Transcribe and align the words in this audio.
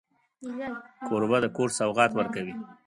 کوربه 1.07 1.37
د 1.43 1.45
کور 1.55 1.69
سوغات 1.79 2.11
ورکوي. 2.15 2.53